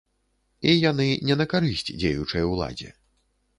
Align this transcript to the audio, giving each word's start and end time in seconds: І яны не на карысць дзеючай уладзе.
І 0.69 0.73
яны 0.91 1.07
не 1.29 1.35
на 1.43 1.47
карысць 1.53 1.85
дзеючай 1.99 2.49
уладзе. 2.55 2.89